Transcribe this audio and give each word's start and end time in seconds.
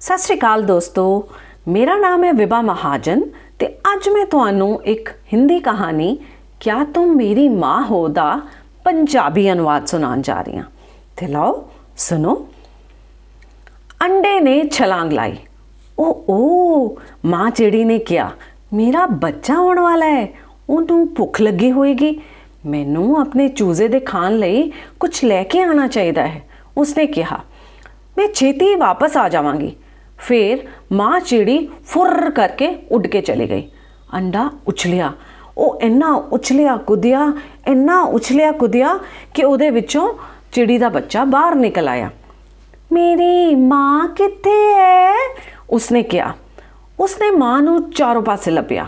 ਸਤਿ 0.00 0.18
ਸ਼੍ਰੀ 0.18 0.38
ਅਕਾਲ 0.38 0.62
ਦੋਸਤੋ। 0.62 1.28
ਮੇਰਾ 1.68 1.96
ਨਾਮ 1.96 2.24
ਹੈ 2.24 2.32
ਵਿਭਾ 2.32 2.60
ਮਹਾਜਨ 2.62 3.22
ਤੇ 3.58 3.66
ਅੱਜ 3.66 4.08
ਮੈਂ 4.08 4.26
ਤੁਹਾਨੂੰ 4.26 4.84
ਇੱਕ 4.84 5.08
ਹਿੰਦੀ 5.08 5.60
ਕਹਾਣੀ, 5.60 6.18
ਕਿਆ 6.60 6.84
ਤੁਮ 6.84 7.16
ਮੇਰੀ 7.16 7.48
ਮਾਂ 7.48 7.84
ਹੋ 7.84 8.08
ਦਾ 8.08 8.40
ਪੰਜਾਬੀ 8.84 9.52
ਅਨੁਵਾਦ 9.52 9.86
ਸੁਣਾਉਣ 9.86 10.20
ਜਾ 10.20 10.42
ਰਹੀ 10.42 10.56
ਹਾਂ। 10.56 10.64
ਤੇ 11.16 11.26
ਲਓ, 11.26 11.68
ਸੁਣੋ। 11.96 12.48
ਅੰਡੇ 14.02 14.40
ਨੇ 14.40 14.68
ਛਲਾਂਗ 14.68 15.12
ਲਾਈ। 15.12 15.36
ਓ 15.98 16.24
ਓ, 16.28 16.96
ਮਾਂ 17.24 17.50
ਚਿੜੀ 17.50 17.84
ਨੇ 17.84 17.98
ਕਿਹਾ, 17.98 18.30
ਮੇਰਾ 18.72 19.06
ਬੱਚਾ 19.06 19.54
ਆਉਣ 19.54 19.80
ਵਾਲਾ 19.80 20.06
ਹੈ। 20.06 20.28
ਉਹਨੂੰ 20.70 21.14
ਭੁੱਖ 21.14 21.40
ਲੱਗੀ 21.40 21.72
ਹੋਏਗੀ। 21.72 22.20
ਮੈਨੂੰ 22.66 23.20
ਆਪਣੇ 23.20 23.48
ਚੂਜ਼ੇ 23.48 23.88
ਦੇ 23.88 24.00
ਖਾਣ 24.00 24.36
ਲਈ 24.36 24.72
ਕੁਝ 25.00 25.24
ਲੈ 25.24 25.44
ਕੇ 25.44 25.62
ਆਣਾ 25.62 25.86
ਚਾਹੀਦਾ 25.86 26.26
ਹੈ। 26.26 26.48
ਉਸਨੇ 26.76 27.06
ਕਿਹਾ, 27.06 27.40
ਮੈਂ 28.18 28.28
ਛੇਤੀ 28.34 28.74
ਵਾਪਸ 28.74 29.16
ਆ 29.16 29.28
ਜਾਵਾਂਗੀ। 29.28 29.76
ਫਿਰ 30.18 30.58
ਮਾਂ 30.92 31.20
ਚਿੜੀ 31.20 31.68
ਫੁਰ 31.86 32.30
ਕਰਕੇ 32.30 32.78
ਉੱਡ 32.90 33.06
ਕੇ 33.06 33.20
ਚਲੀ 33.20 33.50
ਗਈ। 33.50 33.70
ਅੰਡਾ 34.14 34.50
ਉਛਲਿਆ। 34.68 35.12
ਉਹ 35.58 35.80
ਇੰਨਾ 35.80 36.12
ਉਛਲਿਆ 36.14 36.76
ਕੁੱਦਿਆ, 36.76 37.32
ਇੰਨਾ 37.68 38.02
ਉਛਲਿਆ 38.02 38.52
ਕੁੱਦਿਆ 38.52 38.98
ਕਿ 39.34 39.44
ਉਹਦੇ 39.44 39.70
ਵਿੱਚੋਂ 39.70 40.14
ਚਿੜੀ 40.52 40.78
ਦਾ 40.78 40.88
ਬੱਚਾ 40.88 41.24
ਬਾਹਰ 41.24 41.54
ਨਿਕਲ 41.54 41.88
ਆਇਆ। 41.88 42.10
ਮੇਰੀ 42.92 43.54
ਮਾਂ 43.54 44.08
ਕਿੱਥੇ 44.08 44.74
ਹੈ 44.74 45.34
ਉਸਨੇ 45.70 46.02
ਕਿਹਾ। 46.02 46.32
ਉਸਨੇ 47.00 47.30
ਮਾਂ 47.30 47.62
ਨੂੰ 47.62 47.90
ਚਾਰੋਂ 47.90 48.22
ਪਾਸੇ 48.22 48.50
ਲੱਭਿਆ। 48.50 48.86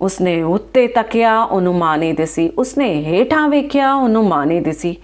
ਉਸਨੇ 0.00 0.42
ਉੱਤੇ 0.42 0.88
ਤੱਕਿਆ, 0.88 1.42
ਉਹਨੂੰ 1.42 1.74
ਮਾਂ 1.74 1.98
ਨਹੀਂ 1.98 2.14
ਦਿਸੀ। 2.14 2.52
ਉਸਨੇ 2.58 3.04
ਹੇਠਾਂ 3.04 3.48
ਵੇਖਿਆ, 3.48 3.94
ਉਹਨੂੰ 3.94 4.28
ਮਾਂ 4.28 4.46
ਨਹੀਂ 4.46 4.62
ਦਿਸੀ। 4.62 4.96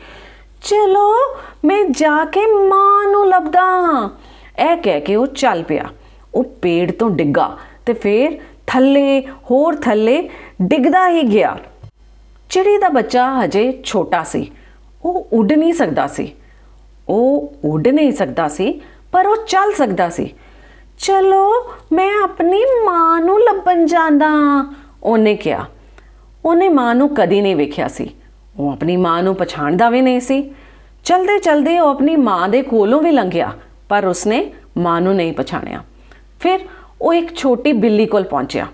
ਚਲੋ, 0.65 1.15
ਮੈਂ 1.65 1.85
ਜਾ 1.85 2.25
ਕੇ 2.25 2.41
ਮਾਂ 2.66 3.09
ਨੂੰ 3.11 3.29
ਲੱਭਦਾ 3.29 4.11
ਇਹ 4.59 4.77
ਕਹਿ 4.77 5.01
ਕੇ 5.01 5.16
ਉਹ 5.16 5.27
ਚੱਲ 5.27 5.63
ਪਿਆ। 5.63 5.85
ਉਹ 6.35 6.45
ਪੇੜ 6.45 6.93
ਤੋਂ 6.93 7.10
ਡਿੱਗਾ 7.10 7.59
ਤੇ 7.87 7.93
ਫੇਰ 7.93 8.38
ਥੱਲੇ, 8.66 9.21
ਹੋਰ 9.21 9.74
ਥੱਲੇ 9.74 10.29
ਡਿੱਗਦਾ 10.63 11.09
ਹੀ 11.09 11.23
ਗਿਆ। 11.23 11.59
ਚਿੜੀ 12.51 12.79
ਦਾ 12.79 12.88
ਬੱਚਾ 12.88 13.45
ਹਜੇ 13.45 13.80
ਛੋਟਾ 13.85 14.23
ਸੀ। 14.23 14.52
ਉਹ 15.04 15.29
ਉੱਡ 15.32 15.52
ਨਹੀਂ 15.52 15.73
ਸਕਦਾ 15.73 16.07
ਸੀ। 16.07 16.35
ਉਹ 17.09 17.52
ਉੱਡ 17.65 17.88
ਨਹੀਂ 17.88 18.12
ਸਕਦਾ 18.12 18.49
ਸੀ, 18.49 18.80
ਪਰ 19.12 19.27
ਉਹ 19.27 19.37
ਚੱਲ 19.46 19.73
ਸਕਦਾ 19.73 20.10
ਸੀ। 20.10 20.35
ਚਲੋ, 20.99 21.73
ਮੈਂ 21.93 22.10
ਆਪਣੀ 22.24 22.65
ਮਾਂ 22.84 23.21
ਨੂੰ 23.21 23.40
ਲੱਭਣ 23.40 23.87
ਜਾਂਦਾ 23.87 24.30
ਉਹਨੇ 25.02 25.34
ਕਿਹਾ। 25.34 25.65
ਉਹਨੇ 26.45 26.68
ਮਾਂ 26.68 26.95
ਨੂੰ 26.95 27.15
ਕਦੀ 27.15 27.40
ਨਹੀਂ 27.40 27.57
ਵੇਖਿਆ 27.57 27.88
ਸੀ। 27.88 28.10
ਉਹ 28.59 28.73
ਆਪਣੀ 28.73 28.96
ਮਾਂ 28.96 29.23
ਨੂੰ 29.23 29.34
ਪਛਾਣਦਾ 29.34 29.90
ਵੀ 29.90 30.01
ਨਹੀਂ 30.01 30.21
ਸੀ। 30.21 30.55
ਚਲਦੇ 31.05 31.38
ਚਲਦੇ 31.38 31.79
ਉਹ 31.79 31.90
ਆਪਣੀ 31.90 32.16
ਮਾਂ 32.16 32.49
ਦੇ 32.49 32.62
ਕੋਲੋਂ 32.62 33.02
ਵੀ 33.02 33.10
ਲੰਘਿਆ। 33.10 33.52
ਪਰ 33.93 34.07
ਉਸਨੇ 34.07 34.52
ਮਾਂ 34.79 35.01
ਨੂੰ 35.01 35.15
ਨਹੀਂ 35.15 35.32
ਪਛਾਣਿਆ। 35.32 35.85
ਫਿਰ 36.40 36.60
ਉਹ 37.02 37.15
ਇੱਕ 37.15 37.37
ਛੋਟੀ 37.37 37.73
ਬਿੱਲੀ 37.73 38.07
ਕੋਲ 38.07 38.24
ਪਹੁੰਚਿਆ। 38.24 38.66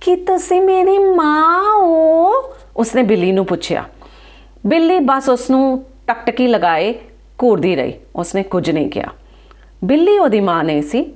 ਕੀ 0.00 0.16
ਤੁਸੀਂ 0.16 0.62
ਮੇਰੀ 0.62 0.98
ਮਾਂ 0.98 1.64
ਹੋ? 1.76 2.32
ਉਸਨੇ 2.76 3.02
ਬਿੱਲੀ 3.02 3.32
ਨੂੰ 3.32 3.46
ਪੁੱਛਿਆ। 3.46 3.84
ਬਿੱਲੀ 4.66 4.98
ਬਸ 4.98 5.28
ਉਸ 5.28 5.50
ਨੂੰ 5.50 5.84
ਟਕਟਕੀ 6.06 6.46
ਲਗਾਏ, 6.46 6.94
ਘੂਰਦੀ 7.42 7.76
ਰਹੀ। 7.76 7.92
ਉਸਨੇ 8.16 8.42
ਕੁਝ 8.42 8.70
ਨਹੀਂ 8.70 8.90
ਕਿਹਾ। 8.90 9.08
ਬਿੱਲੀ 9.84 10.18
ਉਹਦੀ 10.18 10.40
ਮਾਂ 10.40 10.64
ਨਹੀਂ 10.64 10.82
ਸੀ। 10.82 11.14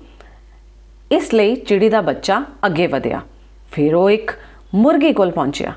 ਇਸ 1.12 1.34
ਲਈ 1.34 1.54
ਚਿੜੀ 1.54 1.88
ਦਾ 1.88 2.00
ਬੱਚਾ 2.00 2.44
ਅੱਗੇ 2.66 2.86
ਵਧਿਆ। 2.86 3.20
ਫਿਰ 3.72 3.94
ਉਹ 3.94 4.10
ਇੱਕ 4.10 4.30
ਮੁਰਗੀ 4.74 5.12
ਕੋਲ 5.12 5.30
ਪਹੁੰਚਿਆ। 5.30 5.72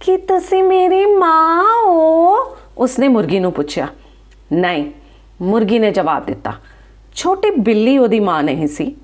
ਕੀ 0.00 0.16
ਤੁਸੀਂ 0.16 0.64
ਮੇਰੀ 0.64 1.06
ਮਾਂ 1.06 1.64
ਹੋ? 1.86 2.36
ਉਸਨੇ 2.78 3.08
ਮੁਰਗੀ 3.08 3.38
ਨੂੰ 3.38 3.52
ਪੁੱਛਿਆ। 3.52 3.88
ਨਹੀਂ 4.52 4.90
ਮੁਰਗੀ 5.42 5.78
ਨੇ 5.78 5.90
ਜਵਾਬ 5.90 6.26
ਦਿੱਤਾ। 6.26 6.52
ਛੋਟੀ 7.14 7.50
ਬਿੱਲੀ 7.50 7.98
ਉਹਦੀ 7.98 8.20
ਮਾਂ 8.20 8.42
ਨਹੀਂ 8.42 8.66
ਸੀ। 8.66 8.96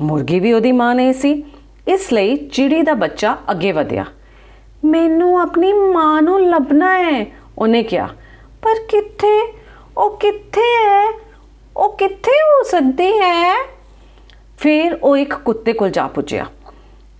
ਮੁਰਗੀ 0.00 0.40
ਵੀ 0.40 0.52
ਉਹਦੀ 0.52 0.72
ਮਾਂ 0.72 0.94
ਨਹੀਂ 0.94 1.12
ਸੀ। 1.12 1.44
ਇਸ 1.88 2.12
ਲਈ 2.12 2.36
ਚਿੜੀ 2.36 2.82
ਦਾ 2.82 2.94
ਬੱਚਾ 2.94 3.36
ਅੱਗੇ 3.50 3.72
ਵਧਿਆ। 3.72 4.04
ਮੈਨੂੰ 4.84 5.40
ਆਪਣੀ 5.40 5.72
ਮਾਂ 5.72 6.22
ਨੂੰ 6.22 6.50
ਲੱਭਣਾ 6.50 6.98
ਹੈ, 6.98 7.26
ਉਹਨੇ 7.58 7.82
ਕਿਹਾ। 7.82 8.08
ਪਰ 8.62 8.74
ਕਿੱਥੇ? 8.88 9.54
ਉਹ 9.98 10.16
ਕਿੱਥੇ 10.16 10.60
ਹੈ? 10.60 11.18
ਉਹ 11.76 11.96
ਕਿੱਥੇ 11.96 12.30
ਹੋ 12.30 12.62
ਸਕਦੀ 12.62 13.12
ਹੈ? 13.12 13.66
ਫਿਰ 14.58 14.98
ਉਹ 15.02 15.16
ਇੱਕ 15.16 15.34
ਕੁੱਤੇ 15.34 15.72
ਕੋਲ 15.72 15.90
ਜਾ 15.90 16.06
ਪੁੱਛਿਆ 16.06 16.46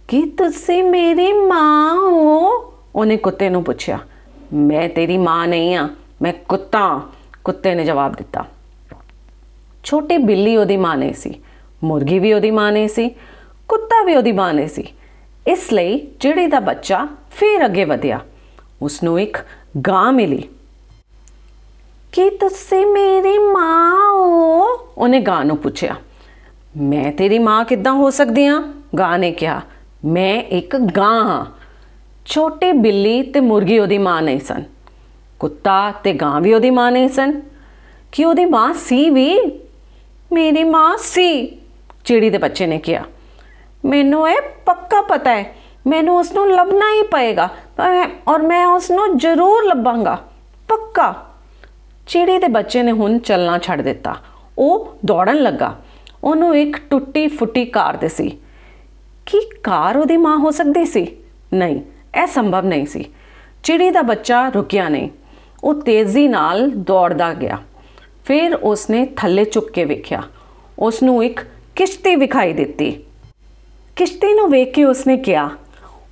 ਕੀ 0.08 0.22
ਤੁਸੀਂ 0.22 0.84
ਮੇਰੀ 0.84 1.32
ਮਾਂ 1.32 1.94
ਹੋ? 1.94 2.72
ਉਹਨੇ 2.94 3.16
ਕੁੱਤੇ 3.16 3.48
ਨੂੰ 3.48 3.64
ਪੁੱਛਿਆ। 3.64 3.98
ਮੈਂ 4.52 4.88
ਤੇਰੀ 4.88 5.18
ਮਾਂ 5.18 5.48
ਨਹੀਂ 5.48 5.76
ਆ, 5.76 5.88
ਮੈਂ 6.22 6.32
ਕੁੱਤਾ, 6.48 7.00
ਕੁੱਤੇ 7.44 7.74
ਨੇ 7.74 7.84
ਜਵਾਬ 7.84 8.12
ਦਿੱਤਾ। 8.12 8.44
ਛੋਟੀ 9.84 10.18
ਬਿੱਲੀ 10.18 10.56
ਉਹਦੀ 10.56 10.76
ਮਾਂ 10.76 10.96
ਨਹੀਂ 10.96 11.14
ਸੀ, 11.14 11.40
ਮੁਰਗੀ 11.84 12.18
ਵੀ 12.18 12.32
ਉਹਦੀ 12.32 12.50
ਮਾਂ 12.50 12.72
ਨਹੀਂ 12.72 12.88
ਸੀ, 12.88 13.10
ਕੁੱਤਾ 13.68 14.04
ਵੀ 14.04 14.16
ਉਹਦੀ 14.16 14.32
ਮਾਂ 14.32 14.54
ਨਹੀਂ 14.54 14.68
ਸੀ। 14.68 14.84
ਇਸ 15.46 15.72
ਲਈ 15.72 16.06
ਚਿੜੀ 16.20 16.46
ਦਾ 16.46 16.60
ਬੱਚਾ 16.60 17.08
ਫੇਰ 17.30 17.64
ਅੱਗੇ 17.64 17.84
ਵਧਿਆ 17.84 18.20
ਉਸ 18.82 19.02
ਨੂੰ 19.02 19.20
ਇੱਕ 19.20 19.38
ਗਾਂ 19.86 20.12
ਮਿਲੀ। 20.12 20.48
ਕੀ 22.12 22.30
ਤੁਸੀਂ 22.30 22.86
ਮੇਰੀ 22.86 23.38
ਮਾਂ 23.38 24.12
ਹੋ? 24.12 24.66
ਉਹਨੇ 24.98 25.20
ਗਾਂ 25.20 25.44
ਨੂੰ 25.44 25.56
ਪੁੱਛਿਆ। 25.56 25.96
ਮੈਂ 26.76 27.12
ਤੇਰੀ 27.12 27.38
ਮਾਂ 27.38 27.64
ਕਿੱਦਾਂ 27.64 27.92
ਹੋ 27.92 28.10
ਸਕਦੀ 28.10 28.46
ਹਾਂ? 28.46 28.74
ਗਾਂ 28.98 29.18
ਨੇ 29.18 29.32
ਕਿਹਾ, 29.32 29.60
ਮੈਂ 30.04 30.42
ਇੱਕ 30.42 30.76
ਗਾਂ 30.76 31.24
ਹਾਂ। 31.24 31.46
ਛੋਟੀ 32.26 32.72
ਬਿੱਲੀ 32.72 33.22
ਤੇ 33.22 33.40
ਮੁਰਗੀ 33.40 33.78
ਉਹਦੀ 33.78 33.98
ਮਾਂ 33.98 34.22
ਨਹੀਂ 34.22 34.40
ਸਨ। 34.40 34.64
ਕੁੱਤਾ 35.38 35.90
ਤੇ 35.90 36.12
ਗਾਂ 36.12 36.40
ਵੀ 36.40 36.54
ਉਹਦੀ 36.54 36.70
ਮਾਂ 36.70 36.92
ਨਹੀਂ 36.92 37.08
ਸਨ। 37.08 37.40
ਕਿ 38.12 38.24
ਉਹਦੀ 38.24 38.44
ਮਾਂ 38.44 38.74
ਸੀ 38.74 39.10
ਵੀ 39.10 39.38
ਮੇਰੀ 40.34 40.62
ਮਾਂ 40.64 40.96
ਸੀ 40.98 41.26
ਚਿੜੀ 42.04 42.30
ਦੇ 42.30 42.38
ਬੱਚੇ 42.38 42.66
ਨੇ 42.66 42.78
ਕਿਹਾ। 42.78 43.02
ਮੈਨੂੰ 43.84 44.28
ਇਹ 44.28 44.40
ਪੱਕਾ 44.66 45.00
ਪਤਾ 45.02 45.30
ਹੈ, 45.30 45.54
ਮੈਨੂੰ 45.86 46.16
ਉਸ 46.18 46.32
ਨੂੰ 46.32 46.50
ਲੱਭਣਾ 46.52 46.92
ਹੀ 46.92 47.02
ਪਏਗਾ 47.06 47.48
ਔਰ 48.28 48.42
ਮੈਂ 48.42 48.66
ਉਸ 48.66 48.90
ਨੂੰ 48.90 49.16
ਜ਼ਰੂਰ 49.18 49.64
ਲੱਭਾਂਗਾ, 49.64 50.16
ਪੱਕਾ। 50.68 51.12
ਚਿੜੀ 52.06 52.38
ਦੇ 52.38 52.48
ਬੱਚੇ 52.48 52.82
ਨੇ 52.82 52.92
ਹੁਣ 52.92 53.18
ਚੱਲਣਾ 53.18 53.58
ਛੱਡ 53.58 53.80
ਦਿੱਤਾ, 53.82 54.14
ਉਹ 54.58 54.94
ਦੌੜਨ 55.04 55.42
ਲੱਗਾ। 55.42 55.74
ਉਹਨੂੰ 56.24 56.56
ਇੱਕ 56.56 56.76
ਟੁੱਟੀ 56.90 57.26
ਫੁੱਟੀ 57.28 57.64
ਕਾਰ 57.66 57.96
ਦਿਸੀ 57.96 58.30
ਕੀ 59.26 59.40
ਕਾਰ 59.62 59.96
ਉਹਦੀ 59.96 60.16
ਮਾਂ 60.16 60.36
ਹੋ 60.38 60.50
ਸਕਦੀ 60.50 60.84
ਸੀ? 60.84 61.06
ਨਹੀਂ, 61.52 61.80
ਇਹ 62.22 62.26
ਸੰਭਵ 62.26 62.66
ਨਹੀਂ 62.66 62.86
ਸੀ। 62.86 63.04
ਚਿੜੀ 63.62 63.90
ਦਾ 63.90 64.02
ਬੱਚਾ 64.02 64.48
ਰੁਕਿਆ 64.48 64.88
ਨਹੀਂ, 64.88 65.08
ਉਹ 65.64 65.82
ਤੇਜ਼ੀ 65.82 66.26
ਨਾਲ 66.28 66.70
ਦੌੜਦਾ 66.70 67.32
ਗਿਆ। 67.34 67.58
ਫਿਰ 68.24 68.54
ਉਸਨੇ 68.54 69.06
ਥੱਲੇ 69.16 69.44
ਝੁੱਕ 69.44 69.70
ਕੇ 69.70 69.84
ਵੇਖਿਆ। 69.84 70.22
ਉਸ 70.78 71.02
ਨੂੰ 71.02 71.24
ਇੱਕ 71.24 71.40
ਕਿਸ਼ਤੀ 71.76 72.16
ਵਿਖਾਈ 72.16 72.52
ਦਿੱਤੀ। 72.52 73.04
ਕਿਸ਼ਤੀ 73.96 74.34
ਨੂੰ 74.34 74.50
ਵੇਖ 74.50 74.74
ਕੇ 74.74 74.84
ਉਸਨੇ 74.84 75.16
ਕਿਹਾ 75.16 75.50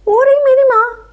ਉਹ 0.09 0.25
ਰਹੀ 0.25 0.45
ਮੇਰੀ 0.45 0.69
ਮਾਂ। 0.69 1.05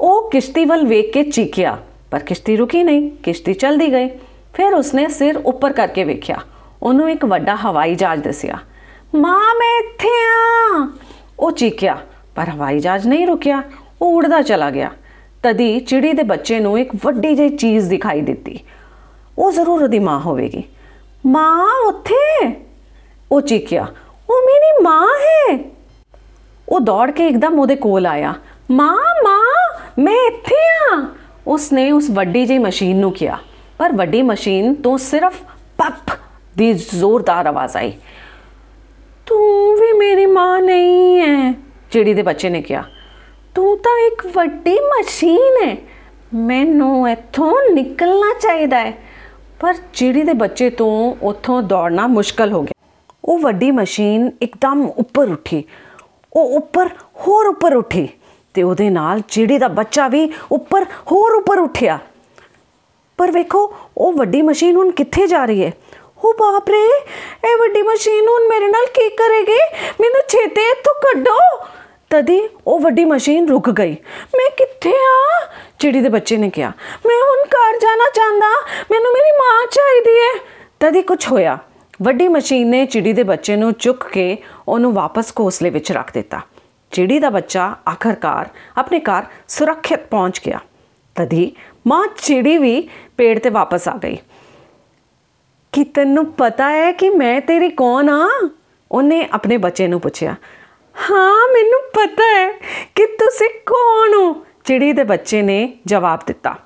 ਉਹ 0.00 0.30
ਕਿਸ਼ਤੀ 0.30 0.64
ਵੱਲ 0.64 0.86
ਵੇਖ 0.86 1.12
ਕੇ 1.12 1.22
ਚੀਕਿਆ 1.22 1.78
ਪਰ 2.10 2.18
ਕਿਸ਼ਤੀ 2.18 2.56
ਰੁਕੀ 2.56 2.82
ਨਹੀਂ, 2.82 3.10
ਕਿਸ਼ਤੀ 3.10 3.54
ਚਲਦੀ 3.54 3.92
ਗਈ। 3.92 4.08
ਫਿਰ 4.54 4.74
ਉਸਨੇ 4.74 5.08
ਸਿਰ 5.08 5.36
ਉੱਪਰ 5.36 5.72
ਕਰਕੇ 5.72 6.04
ਵੇਖਿਆ। 6.04 6.40
ਉਹਨੂੰ 6.82 7.10
ਇੱਕ 7.10 7.24
ਵੱਡਾ 7.24 7.56
ਹਵਾਈ 7.56 7.94
ਜਹਾਜ਼ 7.94 8.22
ਦਿਸਿਆ। 8.22 8.58
ਮਾਂ, 9.14 9.54
ਮੈਂ 9.54 9.84
ਇੱਥੇ 9.84 10.08
ਆ! 10.08 10.88
ਉਹ 11.40 11.52
ਚੀਕਿਆ 11.52 11.98
ਪਰ 12.34 12.48
ਹਵਾਈ 12.48 12.78
ਜਹਾਜ਼ 12.78 13.06
ਨਹੀਂ 13.06 13.26
ਰੁਕਿਆ। 13.26 13.62
ਉਹ 14.02 14.16
ਉੜਦਾ 14.16 14.42
ਚਲਾ 14.42 14.70
ਗਿਆ। 14.70 14.90
ਤਦੀ 15.42 15.80
ਚਿੜੀ 15.80 16.12
ਦੇ 16.12 16.22
ਬੱਚੇ 16.22 16.60
ਨੂੰ 16.60 16.78
ਇੱਕ 16.78 16.90
ਵੱਡੀ 17.04 17.34
ਜਿਹੀ 17.34 17.56
ਚੀਜ਼ 17.56 17.90
ਦਿਖਾਈ 17.90 18.20
ਦਿੱਤੀ। 18.20 18.60
ਉਹ 19.40 19.52
ਜ਼ਰੂਰ 19.52 19.82
ਉਹਦੀ 19.82 19.98
ਮਾਂ 19.98 20.20
ਹੋਵੇਗੀ। 20.20 20.62
ਮਾਂ 21.26 21.84
ਉੱਥੇ? 21.86 22.54
ਉਹ 23.32 23.40
ਚੀਕਿਆ, 23.40 23.86
ਉਹ 24.30 24.40
ਮੇਰੀ 24.46 24.82
ਮਾਂ 24.82 25.06
ਹੈ। 25.06 25.58
ਉਹ 26.68 26.80
ਦੌੜ 26.80 27.10
ਕੇ 27.10 27.26
ਇੱਕਦਮ 27.26 27.60
ਉਹਦੇ 27.60 27.76
ਕੋਲ 27.76 28.06
ਆਇਆ। 28.06 28.34
ਮਾਂ 28.70 29.24
ਮਾਂ, 29.24 29.80
ਮੈਂ 29.98 30.14
ਇੱਥੇ 30.14 30.94
ਆ। 30.94 31.06
ਉਸਨੇ 31.46 31.90
ਉਸ 31.90 32.10
ਵੱਡੀ 32.10 32.46
ਜਿਹੀ 32.46 32.58
ਮਸ਼ੀਨ 32.58 32.96
ਨੂੰ 32.96 33.12
ਕਿਹਾ। 33.12 33.38
ਪਰ 33.78 33.92
ਵੱਡੀ 33.92 34.22
ਮਸ਼ੀਨ 34.22 34.74
ਤੋਂ 34.74 34.98
ਸਿਰਫ 34.98 35.42
ਪੱਪ 35.78 36.18
ਦੀ 36.56 36.72
ਜ਼ੋਰਦਾਰ 36.72 37.46
ਆਵਾਜ਼ 37.46 37.76
ਆਈ। 37.76 37.92
ਤੂੰ 39.26 39.74
ਵੀ 39.74 39.92
ਮੇਰੀ 39.92 40.26
ਮਾਂ 40.26 40.60
ਨਹੀਂ 40.60 41.18
ਹੈ 41.18 41.52
ਚਿੜੀ 41.90 42.14
ਦੇ 42.14 42.22
ਬੱਚੇ 42.22 42.48
ਨੇ 42.48 42.62
ਕਿਹਾ। 42.62 42.84
ਤੂੰ 43.54 43.78
ਤਾਂ 43.78 44.06
ਇੱਕ 44.06 44.26
ਵੱਡੀ 44.26 44.78
ਮਸ਼ੀਨ 44.80 45.68
ਹੈ 45.68 45.76
ਮੈਨੂੰ 46.34 47.10
ਇੱਥੋਂ 47.10 47.52
ਨਿਕਲਣਾ 47.72 48.34
ਚਾਹੀਦਾ 48.40 48.80
ਹੈ 48.80 49.09
ਪਰ 49.60 49.74
ਚਿੜੀ 49.94 50.22
ਦੇ 50.22 50.32
ਬੱਚੇ 50.32 50.70
ਤੋਂ 50.70 51.14
ਉੱਥੋਂ 51.22 51.62
ਦੌੜਨਾ 51.62 52.06
ਮੁਸ਼ਕਲ 52.06 52.52
ਹੋ 52.52 52.62
ਗਿਆ। 52.62 52.88
ਉਹ 53.24 53.38
ਵੱਡੀ 53.38 53.70
ਮਸ਼ੀਨ 53.70 54.30
ਇੱਕਦਮ 54.42 54.86
ਉੱਪਰ 54.98 55.28
ਉੱਠੀ। 55.28 55.64
ਉਹ 56.32 56.56
ਉੱਪਰ 56.56 56.88
ਹੋਰ 57.20 57.46
ਉੱਪਰ 57.46 57.74
ਉੱਠੀ 57.76 58.08
ਤੇ 58.54 58.62
ਉਹਦੇ 58.62 58.90
ਨਾਲ 58.90 59.20
ਚਿੜੀ 59.20 59.58
ਦਾ 59.58 59.68
ਬੱਚਾ 59.68 60.08
ਵੀ 60.08 60.32
ਉੱਪਰ 60.52 60.84
ਹੋਰ 61.12 61.34
ਉੱਪਰ 61.34 61.58
ਉੱਠਿਆ। 61.58 61.98
ਪਰ 63.18 63.30
ਵੇਖੋ, 63.30 63.74
ਉਹ 63.98 64.12
ਵੱਡੀ 64.12 64.42
ਮਸ਼ੀਨ 64.42 64.76
ਹੁਣ 64.76 64.90
ਕਿੱਥੇ 64.90 65.26
ਜਾ 65.26 65.44
ਰਹੀ 65.44 65.64
ਹੈ? 65.64 65.72
ਹੋ 66.24 66.32
ਬਾਪ 66.32 66.68
ਰੇ, 66.68 66.84
ਇਹ 67.50 67.56
ਵੱਡੀ 67.56 67.82
ਮਸ਼ੀਨ 67.82 68.26
ਹੁਣ 68.28 68.48
ਮੇਰੇ 68.48 68.66
ਨਾਲ 68.66 68.86
ਕੀ 68.86 69.08
ਕਰੇਗੀ? 69.08 69.58
ਮੈਨੂੰ 70.00 70.22
ਛੇਤੀ 70.28 70.62
ਇੱਥੋਂ 70.62 70.94
ਕੱਢੋ। 70.94 71.66
ਤਦੀ 72.10 72.48
ਉਹ 72.66 72.78
ਵੱਡੀ 72.80 73.04
ਮਸ਼ੀਨ 73.04 73.48
ਰੁਕ 73.48 73.70
ਗਈ। 73.70 73.96
ਮੈਂ 74.36 74.50
ਕਿੱਥੇ 74.56 74.92
ਆ? 74.92 75.46
ਚਿੜੀ 75.78 76.00
ਦੇ 76.00 76.08
ਬੱਚੇ 76.08 76.36
ਨੇ 76.36 76.50
ਕਿਹਾ, 76.50 76.72
ਮੈਂ 77.06 77.16
ਹੁਣ 77.22 77.48
ਘਰ 77.48 77.78
ਜਾਣਾ 77.78 78.04
ਚਾਹੁੰਦਾ 80.92 81.02
ਮੈਨੂੰ 81.02 81.02
ਮੇਰੀ 81.02 81.02
ਮਾਂ 81.02 81.02
ਚਾਹੀਦੀ 81.02 81.02
ਹੈ 81.02 81.02
ਤਦੀ 81.02 81.02
ਕੁਝ 81.02 81.28
ਹੋਇਆ, 81.32 81.58
ਵੱਡੀ 82.02 82.28
ਮਸ਼ੀਨ 82.28 82.68
ਨੇ 82.68 82.86
ਚਿੜੀ 82.86 83.12
ਦੇ 83.12 83.22
ਬੱਚੇ 83.22 83.56
ਨੂੰ 83.56 83.72
ਚੁੱਕ 83.72 84.08
ਕੇ 84.08 84.36
ਉਹਨੂੰ 84.68 84.92
ਵਾਪਸ 84.92 85.32
ਘੋਂਸਲੇ 85.40 85.70
ਵਿੱਚ 85.70 85.92
ਰੱਖ 85.92 86.12
ਦਿੱਤਾ। 86.12 86.40
ਚਿੜੀ 86.90 87.18
ਦਾ 87.18 87.30
ਬੱਚਾ 87.30 87.76
ਆਖਰਕਾਰ 87.88 88.48
ਆਪਣੇ 88.78 89.00
ਘਰ 89.00 89.24
ਸੁਰੱਖਿਅਤ 89.48 90.06
ਪਹੁੰਚ 90.06 90.40
ਗਿਆ। 90.46 90.60
ਤਦੀ 91.14 91.52
ਮਾਂ 91.86 92.08
ਚਿੜੀ 92.22 92.58
ਵੀ 92.58 92.88
ਪੇੜ 93.16 93.38
ਤੇ 93.38 93.50
ਵਾਪਸ 93.50 93.88
ਆ 93.88 93.96
ਗਈ। 94.04 94.16
ਕਿ 95.72 95.84
ਤੈਨੂੰ 95.84 96.32
ਪਤਾ 96.32 96.70
ਹੈ 96.70 96.92
ਕਿ 96.92 97.10
ਮੈਂ 97.10 97.40
ਤੇਰੀ 97.40 97.68
ਕੌਣ 97.68 98.08
ਆ? 98.08 98.50
ਉਹਨੇ 98.92 99.28
ਆਪਣੇ 99.32 99.56
ਬੱਚੇ 99.56 99.88
ਨੂੰ 99.88 100.00
ਪੁੱਛਿਆ। 100.00 100.34
ਹਾਂ, 101.10 101.48
ਮੈਨੂੰ 101.48 101.80
ਪਤਾ 101.80 102.24
ਹੈ 102.24 102.52
ਕਿ 102.94 103.06
ਤੁਸੀਂ 103.06 103.48
ਕੌਣ 103.66 104.14
ਹੋ? 104.14 104.46
ਚਿੜੀ 104.64 104.92
ਦੇ 104.92 105.04
ਬੱਚੇ 105.04 105.42
ਨੇ 105.42 105.78
ਜਵਾਬ 105.86 106.20
ਦਿੱਤਾ। 106.26 106.56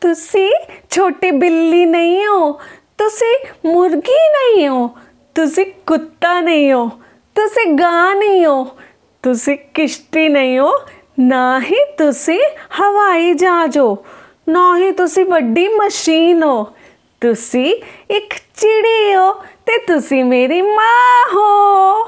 ਤੁਸੀਂ 0.00 0.52
ਛੋਟੀ 0.90 1.30
ਬਿੱਲੀ 1.30 1.84
ਨਹੀਂ 1.84 2.26
ਹੋ। 2.26 2.60
ਤੁਸੀਂ 2.98 3.34
ਮੁਰਗੀ 3.66 4.18
ਨਹੀਂ 4.32 4.68
ਹੋ 4.68 4.88
ਤੁਸੀਂ 5.36 5.64
ਕੁੱਤਾ 5.86 6.40
ਨਹੀਂ 6.40 6.72
ਹੋ 6.72 6.88
ਤੁਸੀਂ 7.36 7.66
ਗਾਂ 7.72 8.14
ਨਹੀਂ 8.14 8.44
ਹੋ 8.46 8.64
ਤੁਸੀਂ 9.24 9.56
ਕਿਸ਼ਤੀ 9.74 10.28
ਨਹੀਂ 10.28 10.58
ਹੋ 10.58 10.72
ਨਾ 11.20 11.60
ਹੀ 11.60 11.84
ਤੁਸੀਂ 11.98 12.40
ਹਵਾਈ 12.80 13.32
ਜਹਾਜ਼ 13.34 13.78
ਹੋ 13.78 13.96
ਨਾ 14.48 14.76
ਹੀ 14.78 14.90
ਤੁਸੀਂ 14.92 15.24
ਵੱਡੀ 15.24 15.66
ਮਸ਼ੀਨ 15.68 16.42
ਹੋ 16.42 16.64
ਤੁਸੀਂ 17.22 17.74
ਇੱਕ 18.10 18.34
ਚਿੜੀ 18.56 19.14
ਹੋ 19.14 19.32
ਤੇ 19.66 19.78
ਤੁਸੀਂ 19.86 20.24
ਮੇਰੀ 20.24 20.60
ਮਾਂ 20.62 21.34
ਹੋ 21.34 22.04